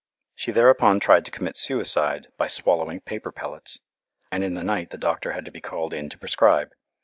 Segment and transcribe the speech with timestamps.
[0.33, 3.81] She thereupon tried to commit suicide by swallowing paper pellets,
[4.31, 6.71] and in the night the doctor had to be called in to prescribe.